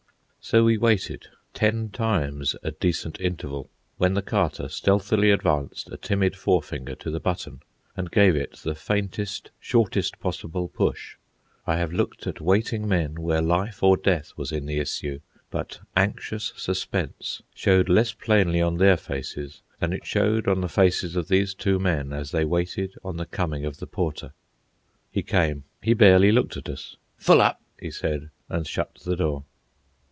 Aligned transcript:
So 0.43 0.63
we 0.63 0.75
waited, 0.75 1.27
ten 1.53 1.89
times 1.91 2.55
a 2.63 2.71
decent 2.71 3.21
interval, 3.21 3.69
when 3.97 4.15
the 4.15 4.23
Carter 4.23 4.69
stealthily 4.69 5.29
advanced 5.29 5.91
a 5.91 5.97
timid 5.97 6.35
forefinger 6.35 6.95
to 6.95 7.11
the 7.11 7.19
button, 7.19 7.61
and 7.95 8.09
gave 8.09 8.35
it 8.35 8.53
the 8.63 8.73
faintest, 8.73 9.51
shortest 9.59 10.19
possible 10.19 10.67
push. 10.67 11.15
I 11.67 11.77
have 11.77 11.93
looked 11.93 12.25
at 12.25 12.41
waiting 12.41 12.87
men 12.87 13.21
where 13.21 13.39
life 13.39 13.83
or 13.83 13.95
death 13.95 14.33
was 14.35 14.51
in 14.51 14.65
the 14.65 14.79
issue; 14.79 15.19
but 15.51 15.79
anxious 15.95 16.53
suspense 16.57 17.43
showed 17.53 17.87
less 17.87 18.11
plainly 18.11 18.61
on 18.63 18.77
their 18.77 18.97
faces 18.97 19.61
than 19.79 19.93
it 19.93 20.07
showed 20.07 20.47
on 20.47 20.61
the 20.61 20.67
faces 20.67 21.15
of 21.15 21.27
these 21.27 21.53
two 21.53 21.77
men 21.77 22.11
as 22.11 22.31
they 22.31 22.45
waited 22.45 22.95
on 23.03 23.17
the 23.17 23.27
coming 23.27 23.63
of 23.63 23.77
the 23.77 23.87
porter. 23.87 24.33
He 25.11 25.21
came. 25.21 25.65
He 25.83 25.93
barely 25.93 26.31
looked 26.31 26.57
at 26.57 26.67
us. 26.67 26.97
"Full 27.17 27.41
up," 27.41 27.61
he 27.79 27.91
said 27.91 28.31
and 28.49 28.65
shut 28.65 28.95
the 29.05 29.15
door. 29.15 29.43